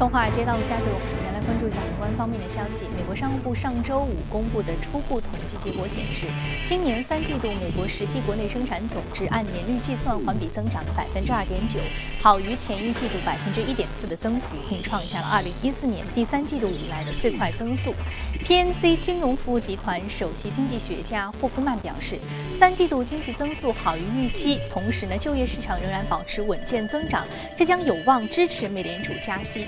[0.00, 2.86] 从华尔街到陆家嘴，我们先来关注一下宏观方面的消息。
[2.96, 6.24] 美国商务部上周五公布的初步统计结果显示，
[6.64, 11.78] 今年三季度美国实际国内生产总值按年率计算环比增长百分之二点九，
[12.22, 17.92] 好于前一季度百分之一点四的增幅，并创下了二零一四年第三季度以来的最快增速。
[18.42, 22.18] PNC 金融服务集团首席经济学家霍夫曼表示，
[22.58, 29.66] 三季度经济增速好于预期，同时呢，就业市场仍然保持稳健增长，这将有望支持美联储加息。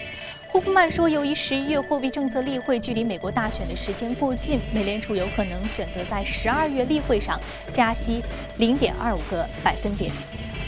[0.52, 7.40] 霍夫曼说，由于十一月货币政策例会距离美国大选的时间过近，美联储有可能选择在十二月例会上
[7.72, 8.22] 加息
[8.58, 10.12] 零点二五个百分点。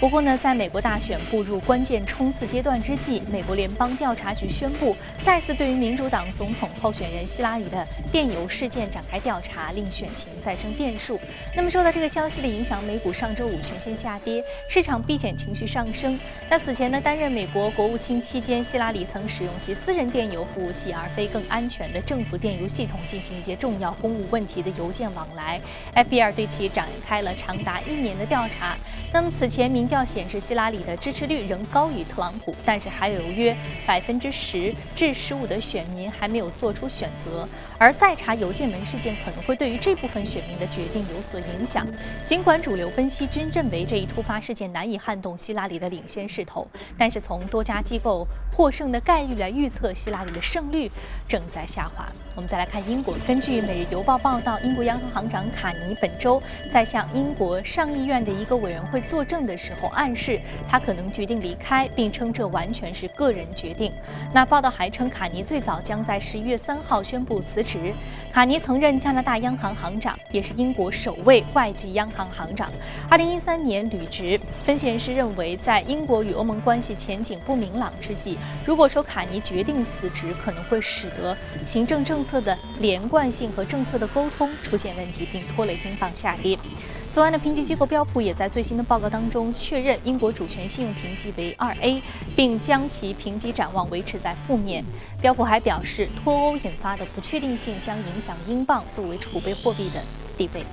[0.01, 4.95] 不过呢，在美国大选步入关键冲刺阶段之际，美国联邦调查局宣布
[5.25, 11.19] 再次对于民主党总统候选人希拉里的电邮事件展开调查，令选情再生变数。
[11.57, 16.19] 那么受到这个消息的影响，美股上周五全线下跌，市场避险情绪上升。
[16.51, 25.59] 那此前呢，担任美国国务卿期间，希拉里曾使用其私人电邮服务器，而非更安全的政府电邮系统进行一些重要公务问题的邮件往来。
[25.95, 28.77] FBI 对其展开了长达一年的调查。
[29.13, 33.55] 那么此前民调显示，希拉里的支持率仍高于特朗普，但是还有约
[33.87, 37.49] 百分之十至十五的选民还没有做出选择。
[37.79, 41.87] 而再查邮件门事件可能会对于这部分选民的决定有所影响。
[42.25, 50.91] 尽管主流分析均认为这一突发事件难以撼动希拉里的领先势头，但是从多家机构获胜的概率来预测，希拉里的胜率
[51.29, 52.07] 正在下滑。
[52.37, 63.93] 我们再来看英国，根据《每日邮报》报道，英国央行行长卡尼本周在向英国上议院的一个委员会作证的时候，暗示他可能决定离开，并称这完全是个人决定。
[64.33, 67.93] 那报道还称，卡尼最早将在十一月三号宣布辞职。
[68.33, 72.69] 卡尼曾任加拿大央行行长，也是英国首位外籍央行行长。
[73.09, 74.41] 二零一三年履职。
[74.65, 78.37] 分析人士认为，在英国与欧盟关系前景不明朗之际，
[78.67, 86.59] 如果说卡尼决定辞职，可能会使得行政政策的连贯性和政策的沟通出现问题，并拖累英镑下跌。
[87.15, 92.03] 昨晚的，评级机构标普也在最新的报告当中确认英国主权信用评级为二 A，
[92.35, 94.85] 并将其评级展望维持在负面。
[95.23, 100.03] 标普还表示，脱欧引发的不确定性将影响英镑作为储备货币的
[100.37, 100.65] 地位。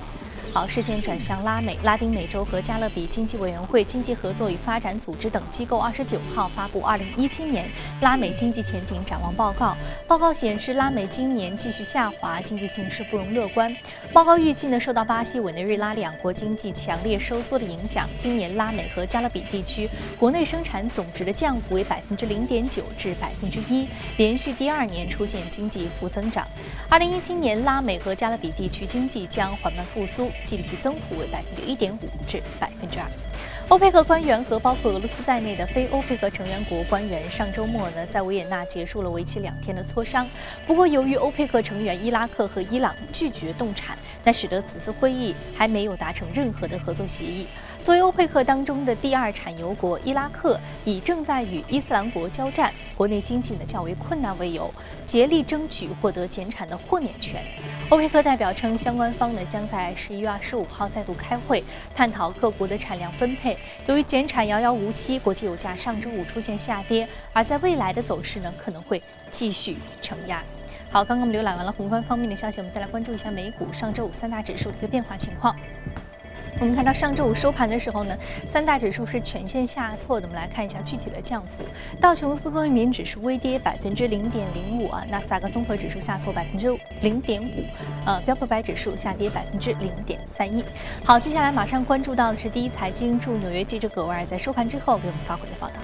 [0.53, 7.65] 好，视线转向拉美、拉丁美洲和加勒比经济委员会、经济合作与发展组织等机构，二十九号发布二零一七年
[8.01, 9.77] 拉美经济前景展望报告。
[10.09, 13.73] 报告显示，拉美今年继续下滑，经济形势不容乐观。
[14.11, 26.45] 报告预计呢，受到巴西、委内瑞拉两国经济强烈收缩的影响，今年拉美和加勒比地区国内生产总值的降幅为百分之零点九至百分之一，连续第二年出现经济负增长。
[26.89, 30.29] 二零一七年，拉美和加勒比地区经济将缓慢复苏。
[30.45, 33.05] GDP 增幅为百分之一点五至百分之二。
[33.69, 40.27] 欧佩克官员和包括俄罗斯在内的非欧佩克成员国官员上周末呢，在维也纳结束了为期两天的磋商。
[40.67, 47.47] 不过，由于欧佩克成员伊拉克和伊朗拒绝冻产，那使得此次会议还没有达成任何的合作协议。
[47.83, 54.71] 作为欧佩克当中的第二产油国，伊拉克以正在与伊斯兰国交战、国内经济呢较为困难为由，
[55.03, 57.43] 竭力争取获得减产的豁免权。
[57.89, 61.63] 欧佩克代表称，相关方呢将在十一月二十五号再度开会，
[61.95, 63.57] 探讨各国的产量分配。
[63.87, 70.43] 由于减产遥遥无期，国际油价上周五出现下跌，而在未来的走势呢可能会继续承压。
[70.91, 75.55] 好，刚刚我们浏览完了宏观方面的消息，我们再来关注一下美股上周五三大指数的一个变化情况。
[76.59, 78.15] 我们看到上周五收盘的时候呢，
[78.47, 80.27] 三大指数是全线下挫的。
[80.27, 81.63] 我们来看一下具体的降幅。
[81.99, 86.67] 道琼斯工业平指数微跌百分之零点零五啊，纳斯达克综合指数下挫百分之
[87.01, 87.63] 零点五，
[88.05, 90.63] 呃，标普百指数下跌百分之零点三一。
[91.03, 95.75] 好，接下来马上关注到的是第一财经驻纽约记者葛万在收盘之后给我们发回的报道。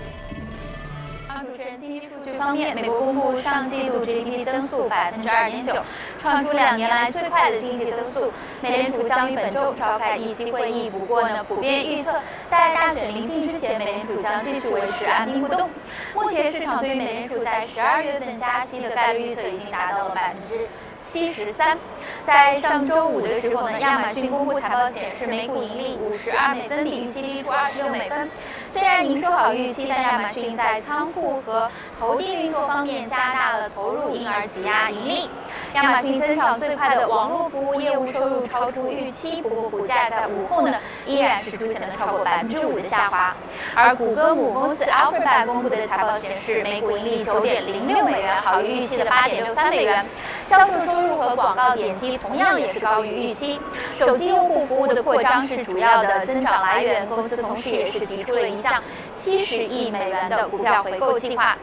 [1.79, 5.75] 经济数据方面，美国公布上季度 GDP 增速百分之二点九，
[6.17, 8.33] 创出两年来最快的经济增速。
[8.61, 15.69] 美联储将于本周召开议息会议，不过呢，普遍预测在大选临近之前，美联储将继续维持按兵不动。
[16.15, 20.67] 目前市场对于美联储在十二月份加息的概率预测已经达到了百分之。
[20.99, 21.77] 七十三，
[22.21, 28.29] 在上周五的时候呢，亚马逊公布财报显示，每股盈利五十二美分，比预期低出二十六美分。
[28.67, 35.29] 虽然营收好预期，但亚马逊在仓库和投递运作方面加大了投入，因而挤压盈利。
[35.77, 40.73] 亚马逊增长最快的网络服务业务收入超出预期，不过股价在午后呢，
[41.05, 43.35] 依然是出现了超过百分之五的下滑。
[43.75, 50.03] 而谷歌母公司 Alphabet 公布的财报显示，每股盈利九点零六美元，好于预期的八点六三美元，
[50.43, 53.59] 销售收入和广告点击同样也是高于预期。
[53.93, 58.81] 手机用户服务的扩张是主要的增长来源，公司同时也是提出了一项
[59.15, 61.55] 七十亿美元的股票回购计划。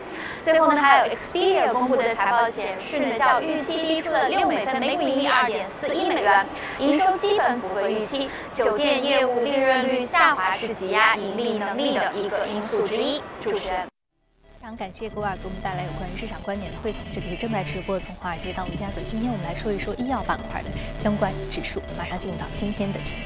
[0.44, 6.46] 最后呢，还有 Expedia 公布的财报显示呢，较预期低出了六美分，每股盈利二点四一美元，
[6.78, 8.28] 营收基本符合预期。
[8.52, 13.22] 酒店业务利润率下滑是挤压盈利能力的一个因素之一。
[13.42, 13.86] 主持人。
[14.60, 19.02] 非常感谢各位给我们带来有关于市场观点的汇总，这里是正在直播从华尔街到陆家嘴。
[19.02, 23.20] 今天我们来说一说医药板块的相关指数，马上进入到今天的节目。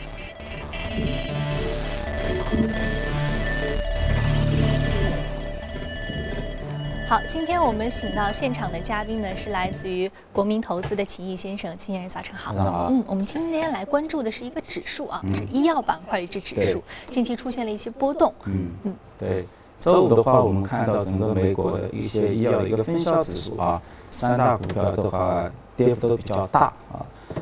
[7.09, 11.75] 好，今天我们请到现场的嘉宾呢，是来自于国民投资的秦毅先生。
[11.79, 12.53] 秦先生早晨好。
[12.91, 18.31] 嗯，我们今天来关注的是一个指数啊，是医药板块一只指数，近期出现了一些波动。
[18.45, 19.47] 嗯嗯，对。
[19.81, 27.01] 周五的话，我们看到整个美国的一些医药的一个分销指数啊，三大股票的话跌幅都比较大啊。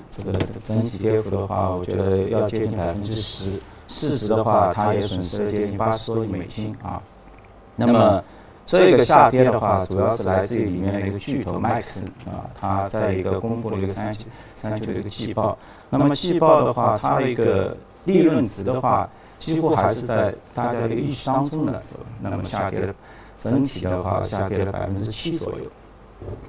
[0.08, 3.50] 这个整体跌幅的话，我觉得要接近百分之十，
[3.88, 7.02] 市值的话，它也损失了接近八十多亿美金啊。
[7.74, 8.22] 那么。
[8.66, 14.26] 这个下跌的话，主要是来自于里面的一个巨头麦克森啊，它在一个公布了一个三季
[14.56, 15.56] 三九的一个季报。
[15.88, 17.76] 那么季报的话，它的一个
[18.06, 19.08] 利润值的话，
[19.38, 22.04] 几乎还是在大家的一个预期当中的，是吧？
[22.20, 22.94] 那么下跌了，
[23.38, 25.64] 整体的话下跌了百分之七左右。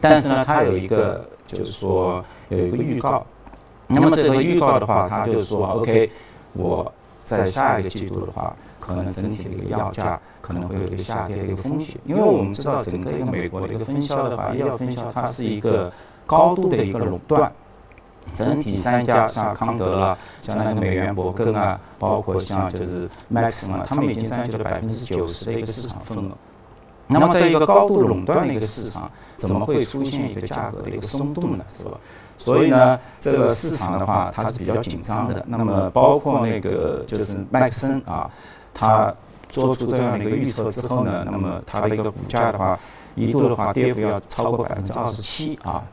[0.01, 3.23] 但是呢，它有一个就是说有一个预告。
[3.85, 6.09] 那么这个预告的话，它就是说，OK，
[6.53, 6.91] 我
[7.23, 8.55] 在下一个季度的话。
[8.79, 10.17] 可能整体的一个要价
[10.47, 15.91] 可能会有一个下跌的一个风险，因为我们知道整个一个美国的一个分销的话，医药分销它是一个
[16.25, 17.51] 高度的一个垄断，
[18.33, 26.31] 整体三家像康德啊，像那个美元博根啊，包括像就是 Max 啊，他们已经占据了百分之九十的一个市场份额。
[27.07, 31.65] 那么在一个高度垄断的一个市场，怎么会出现一个价格的一个松动呢？
[31.67, 31.91] 是吧？
[32.37, 35.43] 所以呢，这个市场的话，它是比较紧张的。
[35.45, 38.31] 那么包括那个就是麦克森啊。
[38.79, 39.11] 他
[39.49, 42.79] 做出这样的一个预测之后呢，那么它的一个股价的话，
[43.15, 45.83] 一度的话跌幅要超过百分之二十七啊，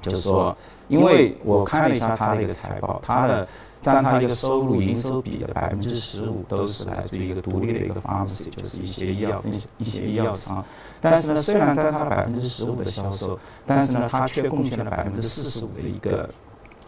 [0.00, 0.56] 就是说，
[0.88, 3.46] 因为我看了一下它的一个财报，它的
[3.80, 10.64] 占它一个收入营收比的百分之十五都是来自于一个独立的一个 pharmacy，就是一些医药分一些医药商，
[11.00, 16.28] 但是呢，虽然占它百分之十五的销售，但是呢，它却贡献了百分之四十五的一个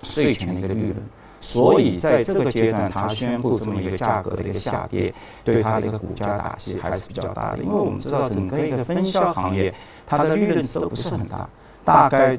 [0.02, 0.97] 税前的一个利润。
[1.44, 5.12] 所以在这个阶段，它宣布这么一个价格的一个下跌，
[5.44, 7.58] 对它的一个股价打击还是比较大的。
[7.58, 9.73] 因为我们知道，整个一个分销行业，
[10.06, 11.46] 它的利润都不是很大，
[11.85, 12.38] 大概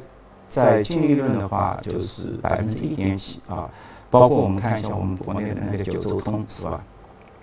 [0.50, 3.70] 在净利润的话就是百分之一点几啊。
[4.10, 6.84] 包括我们看一下我们国内的那个九州通，是吧？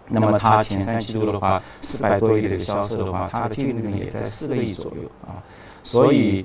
[0.09, 5.39] 那么它前三季度的话，四百多亿的一个销售的话，它的净利润也在四个亿左右啊。
[5.85, 6.45] 所以。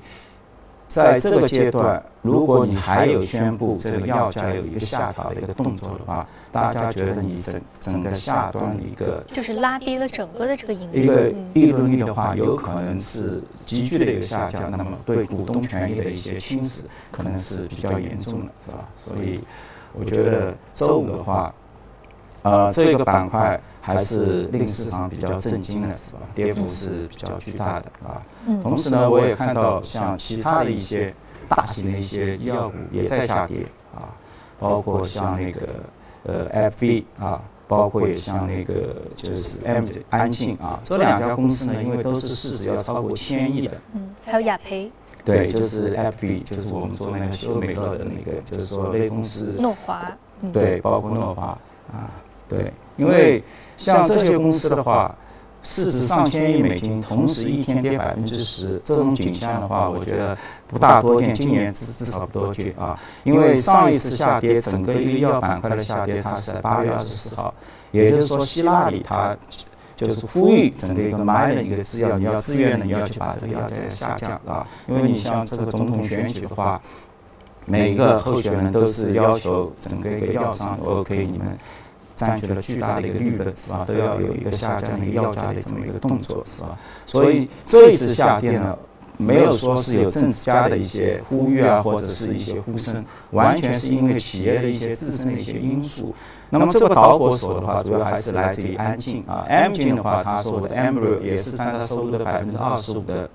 [0.88, 18.88] 在这个阶段，如果你还有宣布这个药价有一个下调的一个动作的话，大家觉得你整整个下端的一个就是拉低了整个的这个盈利一个利润率的话，有可能是急剧的一个下降，那么对股东权益的一些侵蚀可能是比较严重的，是吧？
[18.96, 19.42] 所以
[19.94, 21.54] 我觉得周五的话，
[22.44, 23.60] 呃，这个板块。
[23.80, 26.20] 还是令市场比较震惊的，是吧？
[26.36, 28.22] 跌幅是比较巨大的，啊。
[28.62, 31.14] 同时呢，我也看到像其他的一些
[31.48, 34.12] 大型的一些医药股也在下跌，啊，
[34.60, 35.62] 包括像那个
[36.26, 38.74] 呃 FV 啊，包括也像那个
[39.16, 43.78] 就是 M 安静啊，这两家公司呢，因为都是市值要超过千亿的。
[43.94, 44.92] 嗯，还有雅培。
[45.24, 49.56] 对，就是 FV，就是我们说那个修美乐的那个，就是说类公司。
[49.60, 50.12] 诺华。
[50.52, 51.58] 对，包括诺华
[51.94, 52.12] 啊，
[52.50, 53.44] 对，因为。
[53.78, 55.16] 像这些公司的话，
[55.62, 60.36] 市值上千亿美金，同时一天跌百分之十，这种景象的话，我觉得
[60.68, 63.00] 不大多见，今年至至少不多见啊。
[63.24, 67.54] 因为上一次下跌，整个医药板块的下跌，它是在八月二十四号，
[67.92, 69.38] 也就是说，希拉里他
[69.96, 74.66] 就是呼吁整个一个买的一个制药，你要自愿的，你要去把这个药价下降啊。
[74.88, 76.82] 因为你像这个总统选举的话，
[77.66, 81.56] 每一个候选人都是要求整个一个药商，OK，你们。
[82.18, 83.86] 占据了巨大的一个利润，是吧？
[83.88, 86.78] 都要有一个下降的一个药价的这么一个动作，是吧？
[87.06, 88.78] 所以这一次下跌呢，
[89.18, 96.14] 没有说是有政治家的一些呼吁啊，或者是一些呼声，完全是因为企业的一些自身的一些因素。
[96.50, 99.46] 那么这个导火索的话，主要还是来自于安进啊。
[99.48, 103.30] 安进的话，他说的 a m b r 也是占他收入的百分之二十五的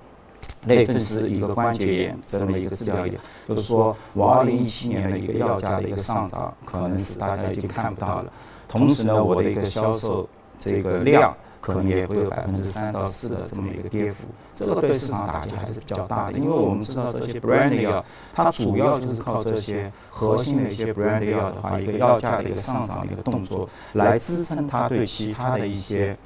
[0.65, 3.13] 类分是一个关节炎这么一个治疗药，
[3.47, 8.25] 就是说我二零一七年的一个药价的一个上涨，可能是大家已经看不到了。
[8.73, 10.27] 同时呢，我的一个销售
[10.57, 14.25] 这个量可能也会有百分之三到四的这么一个跌幅，
[14.55, 16.39] 这个对市场打击还是比较大的。
[16.39, 18.03] 因为我们知道这些 brand 药，
[18.33, 26.17] 它主要就是靠这些核心的一些 brand 药的话，一个药价的一个上涨的一个动作，来支撑它对其他的一些，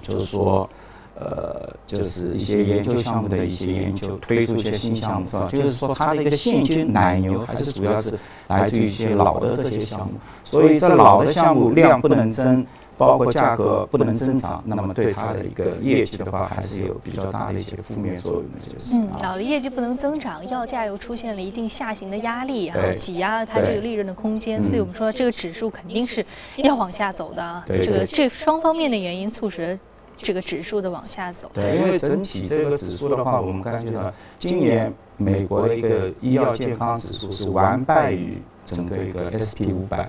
[0.00, 0.70] 就是说
[1.14, 5.46] 呃，就是一些研究项目的一些研究，推出一些新项目，是吧？
[5.46, 12.66] 就是说，它的一个现金奶牛还是主要是来自于一些老的这些项目，所以这老的项目量不能增，
[12.96, 18.96] 包括价格不能增长，那么对它的一个业绩的话，还是有比较大的一些负面作用的，就是。
[18.96, 26.24] 嗯，老的业绩不能增长，药价又出现了一定下行的压力，然后挤压了它这个利润的空间，所以我们说这个指数肯定是
[26.56, 27.62] 要往下走的啊。
[27.68, 29.78] 这个这双方面的原因促使。
[30.22, 40.08] 这个指数的往下走，对，因为整体这个指数的话，我们感觉到今年美国的一个医药健康指数是完败于整个一个 S P 五百，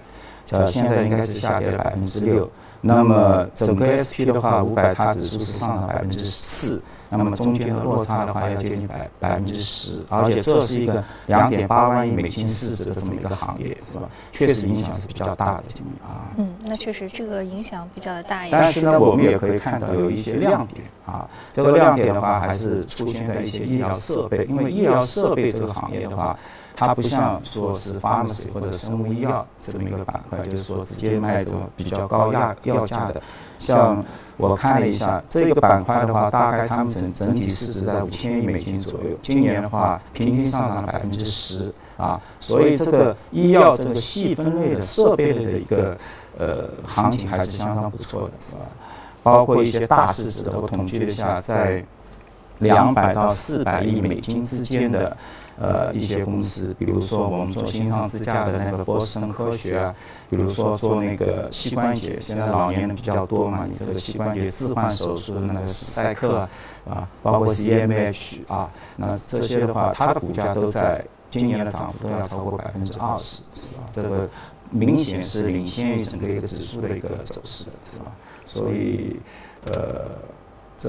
[0.52, 2.50] 呃，现在应该是下跌了百分之六。
[2.82, 6.82] 那么整个 S P 的话，五百它指数是上涨百分之四。
[7.18, 14.10] 那么中间的落差的话要接近百百分之十，而且这是一个两点八万亿美金市值的这么一个行业，是吧？
[14.32, 16.32] 确实影响是比较大的，今年啊。
[16.38, 18.62] 嗯，那确实这个影响比较的大一点。
[18.62, 21.28] 但是呢，我们也可以看到有一些亮点啊。
[21.52, 26.38] 这个亮点的话，还是出现在一些医疗设备，因为医疗设备这个行业的话。
[26.76, 33.22] 它不像说是 pharmacy 或者生物医药这么一个板块，就是说直接卖这种比较高压药价的。
[33.60, 34.04] 像
[34.36, 39.18] 我看了一下这个板块的话，大概他们整整体市值在五千亿美金左右。
[39.22, 42.20] 今年的话，平均上涨了百分之十啊。
[42.40, 45.96] 所以这个医药这个细分类的设备类的一个
[46.38, 48.62] 呃行情还是相当不错的，是吧？
[49.22, 51.86] 包括一些大市值的，我统计了一下，在
[52.60, 55.16] 两百到四百亿美金之间的。
[55.60, 59.96] 呃，一些公司，比如说我们做心脏支架的那个波士顿科学啊，
[60.30, 66.50] 比如说做那个膝关节，现在老年人比较多嘛，你这个膝关节置换手术的那个史赛克啊，
[66.90, 73.82] 啊，包括 CMH 啊，那这些的话，它的股价都在今年的涨幅都要超过百分之二十，是吧？
[73.92, 74.28] 这个
[74.72, 78.06] 明显是领先于整个一个指数的一个走势的，是吧？
[78.46, 79.18] 所以，
[79.68, 80.08] 呃。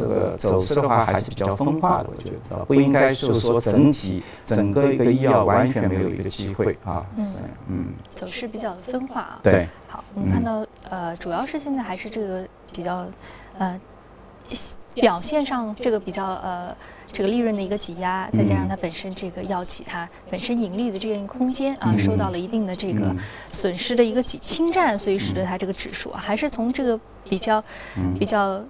[0.01, 2.65] 这个走势的话还是比较分化的，我觉得？
[2.65, 7.07] 不应该就是说整体整个一个医药完全没有一个机会啊。
[7.17, 7.27] 嗯
[7.69, 9.41] 嗯，走势比较的分化啊。
[9.43, 9.69] 对。
[9.87, 13.07] 好，我们看到呃，主要是现在还是这个比较
[13.59, 13.81] 呃
[14.95, 16.75] 表现上这个比较呃
[17.13, 23.15] 这个利润的一个挤压，再加上它本身这个药企它本身盈利的这个空间啊，受到了一定的这个
[23.47, 26.99] 损失的一个挤侵占，所以使得它这个指数啊，还是从这个
[27.29, 27.63] 比较
[28.19, 28.61] 比较。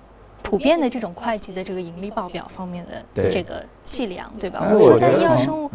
[0.44, 4.60] 普遍的这种会计的这个盈利报表方面的这个计量，对吧？
[4.62, 5.70] 我们说在医药生物，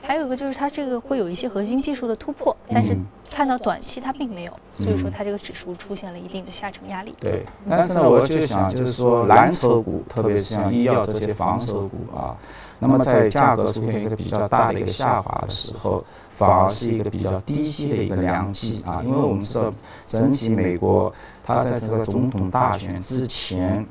[0.00, 2.96] 还有一个就是它这个会有一些核心技术的突破，但是
[3.28, 7.14] 看到短期它并没有，所以说它这个指数出现了一定的下沉压力。
[7.18, 12.36] 对，但是呢，我就想就是说蓝筹股，特别是像医药这些防守股啊，
[12.78, 19.72] 那么在价格出现一个比较大的一个下滑的时候，反而是一个比较低息的一个良机啊，因为我们知道
[20.06, 21.12] 整体美国
[21.44, 23.84] 它在这个总统大选之前。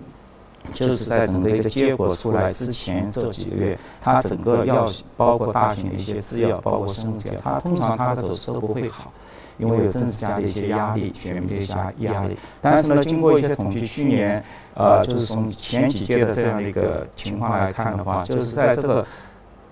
[0.74, 4.88] 就是在整个一个结果出来之前这几个月，它整个药
[5.18, 9.12] 包括大型的一些制药，包括生物制药，它通常它的走势都不会好，
[9.58, 12.38] 因为有政治家的一些压力、选民的一些压力。
[12.62, 14.44] 但是呢，经过一些统计，去年
[14.76, 19.06] 呃，就是从前几届的这样的一个情况来看的话，就是在这个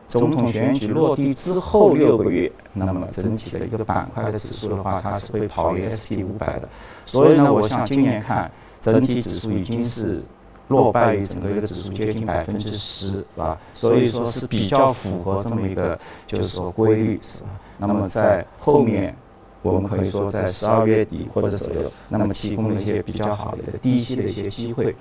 [0.07, 6.67] 总统选举落地之后六个月，那么整体的一个板块的指数的话，它是会跑于 S P 五百的。
[7.05, 10.23] 所以呢，我想今年看整体指数已经是。
[10.69, 13.57] 落败于整个一个指数接近百分之十，是吧？
[13.73, 17.49] 所以说是比较符合这么一个就是说规律，是吧？
[17.77, 19.15] 那么在后面，
[19.61, 24.95] 我们可以说在十二月底或者左右，那么提供了一些比较好的一个低息的一些机会，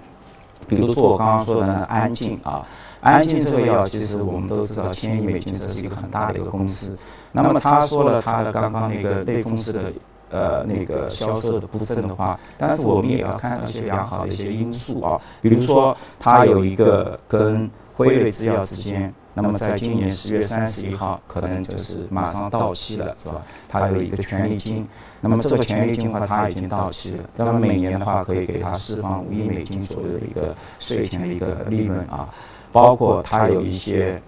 [0.66, 2.66] 比如说我刚刚说的安静啊，
[3.00, 6.96] 安静这个药其实我们都知道，千亿美金这是一个很大的一个公司。
[7.32, 9.92] 那么他说了他的刚刚那个类风湿的。
[10.30, 23.42] 呃，那个销售的不振的话，但是我们也要看到一些良好的一些因素啊，比如说它有一个跟辉瑞制药之间，那么在今年十月三十一号可能就是马上到期了，是吧？
[23.68, 24.86] 它有一个权利金，
[25.20, 32.28] 那么这个权利金的话它已经到期了，那么每年的话可以给它释放五亿美金左右的一个税前的一个利润啊，
[32.70, 34.20] 包括它有一些。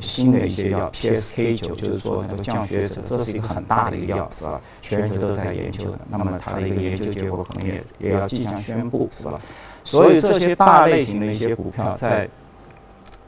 [0.00, 4.60] 新的一些药，PSK 九就是说那个降血脂，这是一个很大的一个药，是吧？
[4.80, 5.98] 全球都在研究的。
[6.08, 9.40] 那么它的一个研究结果可能也也要即将宣布，是吧？
[9.84, 12.28] 所以这些大类型的一些股票在。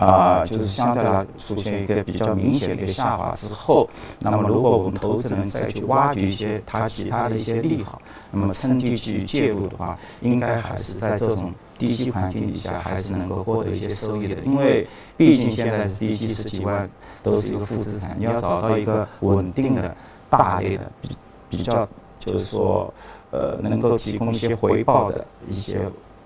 [0.03, 3.89] 啊，就是相对来出现一个比较明显的一个下滑之后，
[4.21, 14.41] 那么如果我们投资人再去挖掘一些它其他的一些利好，那么趁机去介入的话，应该还是在这种低息环境底下，还是能够获得一些收益的。
[14.43, 16.89] 因为毕竟现在是低息十几万
[17.23, 19.95] 都是一个负资产，你要找到一个稳定的
[20.29, 21.09] 大类的比
[21.51, 22.93] 比较，就是说
[23.31, 25.79] 呃能够提供一些回报的一些。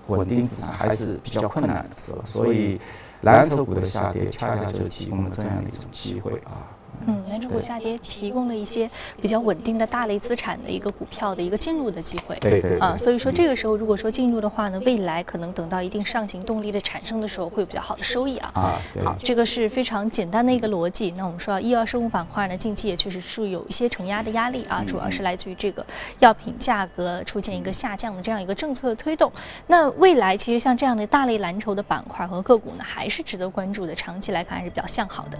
[0.07, 2.19] 稳定资产还是比较困难的，是吧？
[2.23, 2.79] 所以
[3.21, 6.76] 蓝筹股的下跌恰恰就提供了这样的一种机会啊。
[7.05, 8.89] 嗯，蓝筹股下跌提供了一些
[9.21, 12.35] 比较稳定的大类资产的一个股票的一个进入的机会。
[12.39, 18.51] 对对啊，所以说这个时候如果说进入的话呢，未来可能等到一定上行动力的产生的时候，会有比较好的收益啊。
[18.55, 21.11] 啊，好，这个是非常简单的一个逻辑。
[21.11, 25.85] 那我们说医药生物板块呢，近期也确实是有一些承压的压力啊，主要是来自于这个
[26.19, 29.31] 药品价格出现一个下降的这样一个政策的推动。
[29.67, 35.37] 那未来其实像这样的大类蓝筹的板块和个股呢，还是值得关注的，长期来看还是比较向好的。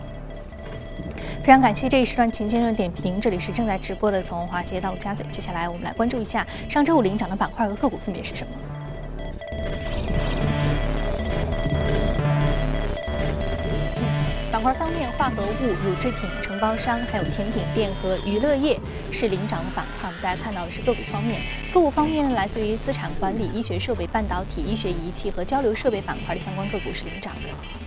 [1.42, 5.26] 非常感谢这一时段秦先生点评，这里是正在直播的从华街到陆家嘴。
[5.32, 8.54] 接下来我们来关注一下上周五领涨的板块和个股分别是什么。
[14.52, 18.80] 板块方面，化合物、乳制品、承包商，还有甜品店和娱乐业
[19.12, 20.10] 是领涨的板块。
[20.10, 21.40] 我们大家看到的是个股方面，
[21.72, 27.87] 个股方面来自于资产管理、医学设备、半导体、医学仪器和交流设备板块的相关个股是领涨的。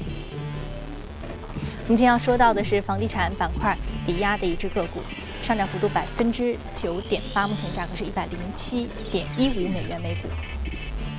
[1.91, 5.01] 我们今天要说到的是房地产板块抵押的一只个股，
[5.43, 10.29] 上涨幅度百分之九点八，目前价格是一百零七点一五美元每股。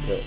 [0.07, 0.23] 对，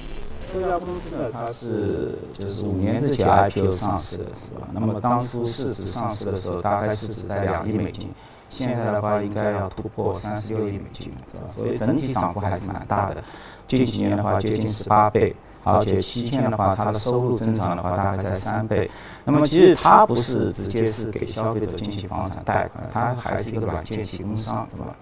[0.52, 4.68] 这家公司呢，它是就是五年之前 IPO 上市的，是吧？
[4.74, 8.10] 那么当初市值上市的时候，大概市值在两亿美金，
[8.50, 11.44] 现在的话应该要突破三十六亿美金，是吧？
[11.48, 13.24] 所以整体涨幅还是蛮大的，
[13.66, 15.34] 近几年的话接近十八倍。
[15.64, 18.90] 而且期限的话，它的收入增长的话大概在三倍。
[19.24, 24.94] 那么其实它不是直接是给消费者进行房产贷款，它还是一个软件提供商，是吧？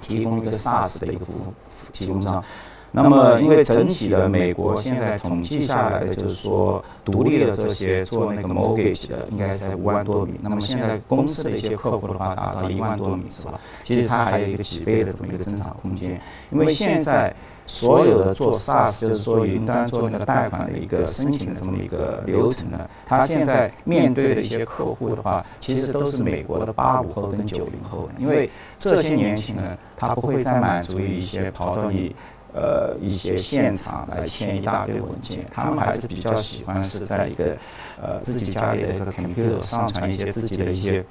[0.00, 1.52] 提供一个 SaaS 的一个服务
[1.92, 2.44] 提供商。
[2.90, 10.34] 那么因为整体的美国现在统计下来的就是说，独立的这些做那个 mortgage 的应该在五万多米。
[10.40, 13.60] 那么现在公司的一些客户的话达到一万多米，是吧？
[13.84, 17.34] 其实它还有一个几倍的这么一个增长空间，因为现在。
[17.70, 28.48] 所有的做 SaaS 就是说云端做那个贷款的一个申请的这么一个流程呢，它现在面对的一些客户的话，其实都是美国的八五后跟九零后，因为
[28.78, 32.16] 这些年轻人他不会再满足于一些跑到你
[32.52, 37.56] 呃一些现场来签一大堆文件，他们还是比较喜欢是在一个
[38.00, 41.04] 呃自己家里的一个 computer 上传一些自己的一些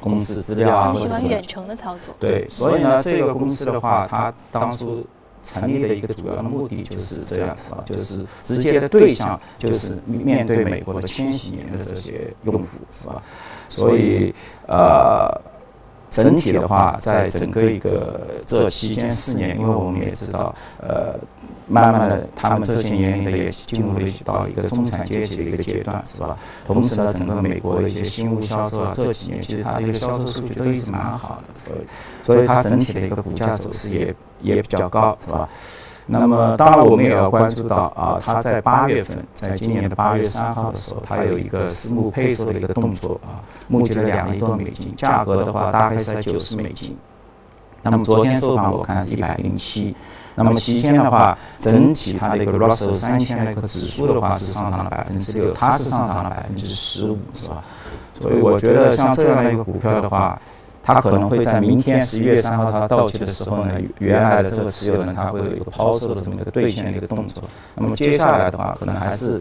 [0.00, 2.14] 公司资料啊，喜欢远程的操作。
[2.18, 5.06] 对，所以呢，这个公司的话，它当初。
[5.46, 7.82] 成立的一个主要的目的就是这样，是吧？
[7.84, 13.22] 就是直接的对象就是面对美国的千禧年的这些用户，是吧？
[13.68, 14.34] 所以，
[14.66, 15.38] 呃，
[16.22, 21.18] 整体的话，在整个一个这期间四年，因为我们也知道，呃。
[21.66, 26.36] 慢慢的，他们这些年龄的也进入了一到一个中产阶级的一个阶段，是吧？
[26.66, 31.78] 同时呢，整个美国的一些新屋销售啊，这几年其实它的一个销售数据都一直蛮好的，所以，
[32.22, 35.48] 所以它整体的一个股价走势也也比较高，是吧？
[36.06, 46.96] 那么，当然我们也要关注到啊，它在八月份，在今年的八月三号的时候，它有一个私募配售的一个动作啊，募集了两亿多美金，价格的话大概是在九十美金。
[47.82, 49.94] 那么昨天收盘我看是一百零七。
[50.36, 57.62] 那么期间的话，整体它的一个 Russell 三千那个指数的话是上涨了百分之六，它是上涨了百分之十五，是吧？
[58.20, 60.40] 所以我觉得像这样的一个股票的话，
[60.84, 67.42] 它可能会在明天十一月三号它到期的时候呢，原来的这个持有人他会有一个抛售的这么一个兑现的一个动作。
[67.74, 69.40] 那么接下来的话，可能还是。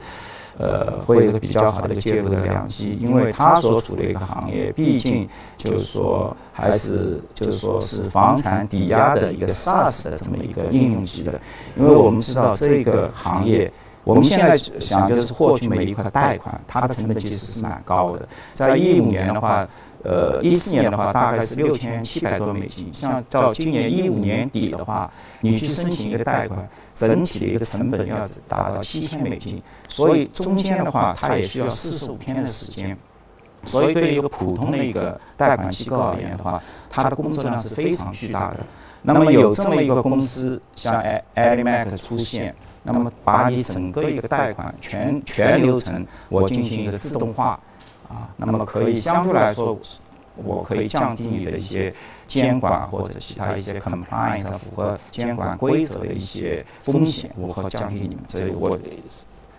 [0.60, 5.27] 呃，会有一个比较好的介入的良机，因为他所处的一个行业，毕竟
[5.58, 11.41] 就是说还是就是说是房产抵押的一个 SaaS 的这么一个应用级的。
[11.75, 18.27] 因为我们知道这个行业，我们现在想就是获取每一块贷款，它的成本其实是蛮高的。
[18.53, 19.67] 在一五年的话，
[20.04, 25.12] 呃，一四年的话大概是六千七百多美金，像到今年一五年底的话，
[25.42, 26.68] 你去申请一个贷款。
[26.94, 32.96] 整体的一个成本要达到七千美金，所以中间的话它也需要四十五天的时间，
[33.66, 36.62] 所以对于一个普通的一个贷款机构而言的话，
[36.92, 38.58] 它的工作量是非常巨大的。
[39.02, 47.60] 那么有这么一个公司像 Alimac 出现，那么把你整个一个贷款全全流程我进行一个自动化，
[48.10, 49.80] 啊，那么可以相对来说。
[50.36, 51.94] 我可以降低你的一些
[52.26, 58.76] 监管或者其他一些 compliance 符合监管规则的一些风险，我和降低你们，这我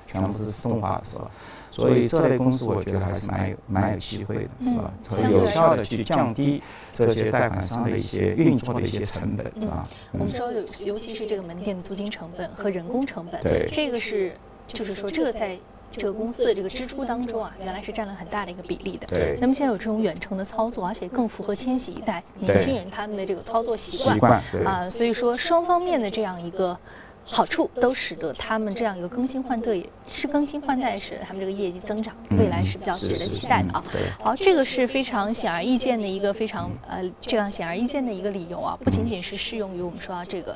[0.05, 1.31] 全部是自动化的，是吧？
[1.71, 4.93] 所以这类公司我觉得还是蛮有蛮有机会的，是吧？
[5.09, 6.61] 可以有效的去降低
[6.93, 9.89] 这些贷款商的一些运作的一些成本，啊。
[10.11, 15.57] 我们说，尤尤其是这个门店的租金成本和人工成本，对，这个是就是说这个在。
[15.97, 19.07] 这个公司的这个支出当中啊，原来是占了很大的一个比例的。
[19.07, 19.39] 对。
[19.41, 24.15] 那么现在有这种远程的操作，而且更符合千禧一代年轻人他们的这个操作习惯。
[24.15, 24.43] 习惯。
[24.65, 26.77] 啊，所以说双方面的这样一个
[27.25, 33.83] 好处都使得他们这样一个更新换代，也是更新换代使得他们这个业绩增长，未来是比较值得期待的啊。
[34.19, 40.55] 好，这个是非常显而易见的一个非常呃这样显而易见的一个理由啊，不仅仅是适用于我们说这个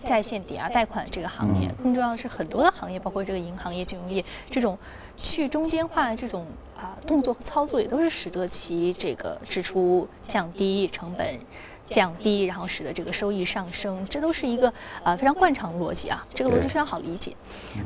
[0.00, 4.76] 在线抵押贷款这个行业，更重要的是很多的行业，包括这个银行业、金融业这种
[5.16, 11.38] 去中间化这种啊动作和操作，也都是使得其这个支出降低成本。
[11.86, 17.34] 降低，然后使得这个收益上升，这都是一个啊非常惯常的逻辑啊，这个逻辑非常好理解。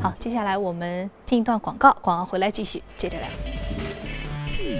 [0.02, 3.26] 好，接下来我们进一段广告，广告回来继续接着聊。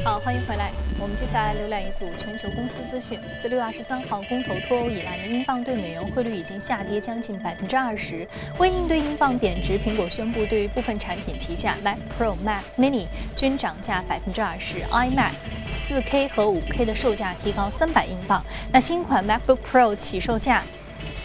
[0.02, 0.70] 好，欢迎回来。
[0.98, 3.18] 我们接下来浏览一组全球公司资讯。
[3.42, 8.26] 自六月二十三号公投脱欧以来，呢英镑对美元汇率已经下跌将近百分之二十。
[8.58, 15.32] 为应对英镑贬值，苹果宣布对部分产品提价，Mac Pro、Mac Mini 均涨价百分之二十，iMac
[15.86, 18.42] 四 K 和五 K 的售价提高三百英镑。
[18.72, 20.62] 那新款 MacBook Pro 起售价。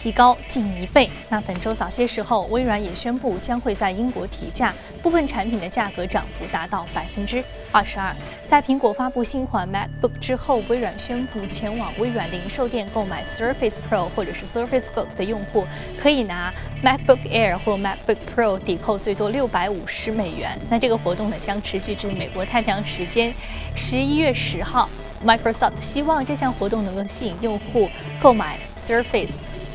[0.02, 1.10] 提高近一倍。
[1.28, 8.14] 那本周早些时候，微软也宣布将会在英国提价，部分产品的价格涨幅达到百分之二十二。
[8.46, 15.66] 在苹果发布新款 MacBook 之后，微软宣布前往微软零售店购买 Surface Pro 或者是 Surface Book 的用户，
[16.00, 20.58] 可以拿 MacBook Air 或 MacBook Pro 抵扣最多六百五十美元。
[20.70, 23.32] 那这个活动呢，将持续至美国太平洋时间
[23.76, 24.88] 十一月十号。
[25.22, 27.90] Microsoft 希望这项活动能够吸引用户
[28.22, 29.34] 购买 Surface。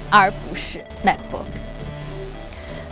[0.10, 1.46] 而不是 MacBook。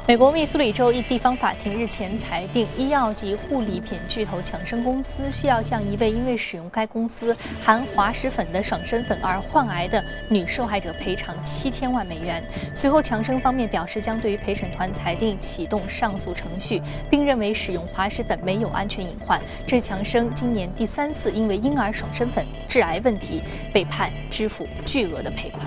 [0.05, 12.43] 美国密苏里州一地方法庭日前裁定，医药及护理品巨头强生公司需要向一位因为使用该公司含滑石粉的爽身粉而患癌的女受害者赔偿七千万美元。
[12.75, 19.41] 随后，强生方面表示将对于陪审团裁定启动上诉程序，并认为使用滑石粉没有安全隐患。
[19.65, 25.65] 这是强生今年第三次因为婴儿爽身粉致癌问题被判支付巨额的赔款。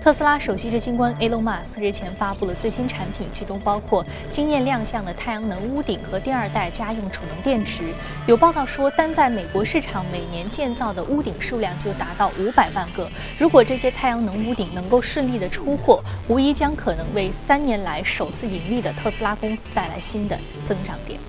[0.00, 7.84] 特斯拉首席执行官 Elon Musk 日前发布了最新产品，其中包括惊艳亮相的太阳能屋顶和第二代家用储能电池。
[8.26, 13.10] 有报道说，单在美国市场每年建造的屋顶数量就达到五百万个。
[13.38, 21.20] 如果这些太阳能屋顶能够顺利的出货，无疑将可能为三年来首次盈利的特斯拉公司带来新的增长点。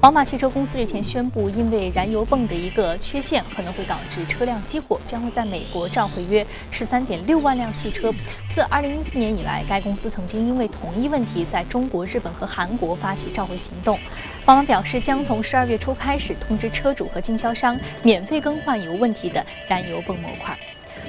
[0.00, 8.12] 宝马汽车公司日前宣布，因为燃油泵的一个缺陷，可能会导致车辆熄火，将会在美国召回约十三点六万辆汽车。
[8.54, 13.98] 自二零一四年以来，该公司曾经因为同一问题，在中国、日本和韩国发起召回行动。
[14.44, 20.56] 宝马表示，将从十二月初开始通知车主和经销商，免费更换有问题的燃油泵模块。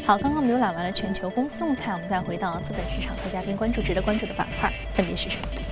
[0.03, 5.68] 好，刚刚浏览完了全球公司动态，我们再回到资本市场和嘉宾关注值得关注的板块，分别是什么？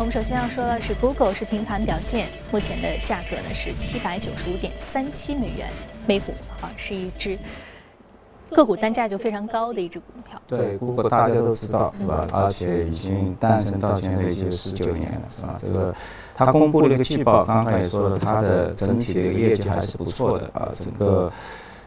[0.00, 5.68] 我们首先要说的是，Google 是平盘表现，目前的价格呢是七百九十五点三七美元
[6.06, 6.32] 每股，
[6.62, 7.38] 啊，是一只
[8.50, 10.40] 个股单价就非常高的一只股票。
[10.48, 12.26] 对，Google 大家都知道是吧？
[12.32, 15.58] 而且已经诞生到现在已经十九年了，是吧？
[15.62, 15.94] 这个
[16.34, 21.30] 它公布的一个季报，刚才也说了，它的整体的一个业绩还是不错的啊，整个。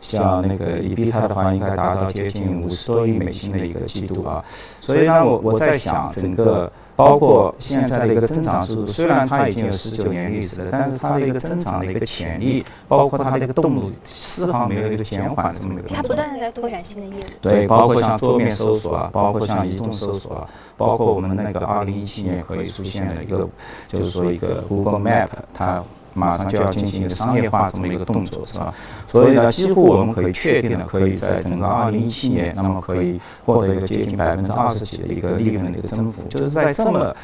[0.04, 4.44] 像那个 EBITDA 的话，应该达到接近五十多亿美金的一个季度啊，
[4.82, 15.96] 所以呢，我我在想，整个包括现在的一个增长速度，虽然它已经有十九年历史了，但是它的一个增长的一个潜力，包括它的一个动力，丝毫没有一个减缓这么一个。
[15.96, 17.26] 它不断的在拓展新的业务。
[17.42, 23.48] 对，包括像桌面搜索啊，包括像移动搜索啊，包括我们那个二零一七年可以出现的一个，
[23.88, 25.82] 就是说一个 Google Map，它。
[26.14, 28.74] 马上就要进行一个商业化这么一个动作，是吧？
[29.08, 37.16] 所以呢，几乎我们可以确定的，可以在整个二零一七年，那么可以获得一个接近百分之二十几的一个利润的一个增幅，就是在这么。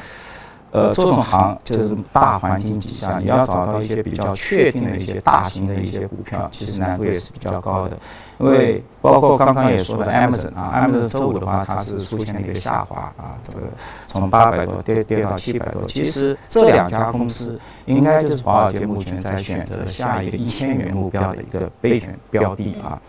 [0.72, 7.98] 呃，这种行就是大环境底下，你要找到一些比较确定的一些大型的一些股票，其实难度也是比较高的。
[8.40, 13.64] 因为包括刚刚也说了，Amazon 啊，Amazon 周五的话，它是出现了一个下滑啊，这个
[14.06, 15.84] 从八百多跌跌到七百多。
[15.88, 23.02] 其实这两家公司应该就是华尔街目前在选择下一个一千元目标的一个备选标的啊。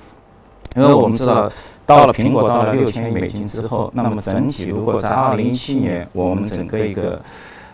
[0.77, 1.51] 因为我们知道，
[1.85, 7.20] 到了苹果到了六千亿美金之后，那么整体如果在二零一七年，我们整个一个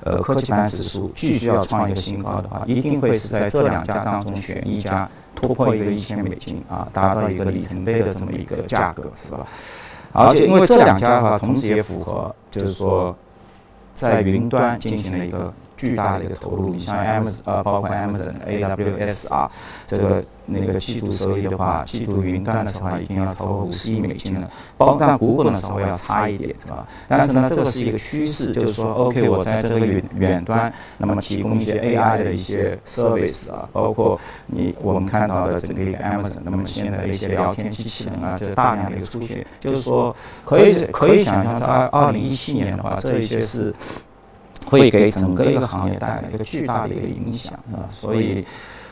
[0.07, 9.45] 呃科技板指数继续要创一个新高的话，一定会是在这两家当中选一家突破一个一千美金啊，达到一个里程碑的这么一个价格，是吧？
[10.13, 13.15] 而且因为这两家的话，同时也符合，就是说
[13.93, 16.71] 在云端进行了一个巨大的一个投入。
[16.71, 19.51] 你像 Amazon 呃，包括 Amazon、AWS 啊，
[19.87, 24.49] 这个那个季度收益的话，季度云端的话已经要超过五十亿美金了。
[24.77, 26.87] 包括谷歌呢稍微要差一点，是吧？
[27.09, 43.75] 但是呢，这个是一个趋势，就是说，OK，我在这个远远端，那么提供一些 AI 的一些 service 啊，包括你我们看到的整个一个 Amazon，那么现在的一些聊天机器人啊，这大量的一个出现，就是说，可以可以想象，在二二零一七年的话，这一些是。
[44.67, 48.45] 会给整个一个行业带来一个巨大的一个影响啊，所以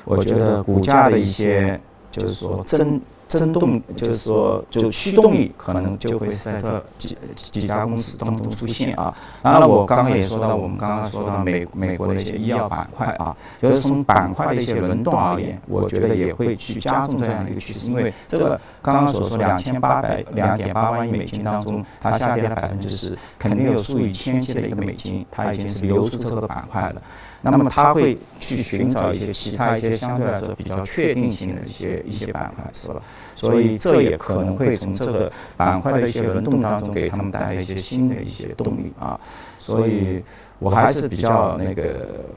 [0.04, 1.78] 我觉得股价的一些
[2.10, 3.00] 就是说增。
[3.38, 9.14] 震动就是说，就驱动力可能就会在这几几家公司当中出现啊。
[9.42, 17.90] 当然，我刚刚也说到，我们刚刚说到美美国的一些医药板块啊，就是从板块的一些轮动而言，我觉得也会去加重这样的一个趋势。
[17.90, 27.02] 因为这个刚刚所说两千八百两点八万亿美金当中，它下跌了百分之十，肯定有数以千计的一个美金，它已经是流出这个板块了。
[27.46, 32.94] 那么它会去寻找一些其他一些相对来说比较确定性的一些一些板块，是吧？
[33.34, 39.18] 所以这也可能会从这个板块的一些轮动当中给他们带来一些新的一些动力啊。
[39.58, 40.22] 所以
[40.58, 41.82] 我还是比较那个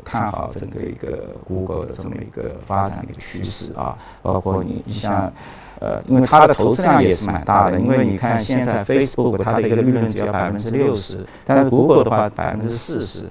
[0.04, 3.98] 看好整个一个 Google 的这么一个发展一个趋势啊。
[4.22, 5.32] 包括你你像
[5.80, 13.26] 呃，因为它的投资量也是蛮大的，因为你看现在 Facebook 它的一个利润只要百分之六十，但是 Google 的话百分之四十。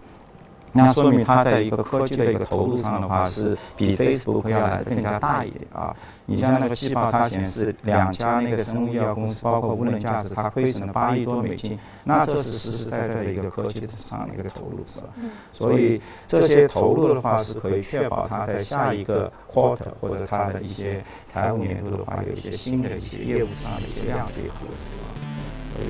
[0.76, 5.96] 那说明它在一个科技的一个投入上的话，是比 Facebook 要来的更加大一点啊。
[6.26, 11.78] 你像那个季报，它显示两家那个生物医药公司，包括无人驾驶，它亏损了八亿多美金。
[12.04, 15.06] 那这是实实在在的一个科技的上的一个投入，是吧？
[15.52, 24.50] 所以这些投入的话，是可以确保它在下一个 quarter 或者它的一些财务年度的话，有一些新的一些业务上的一些亮点？
[24.60, 25.84] 所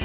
[0.00, 0.04] 以。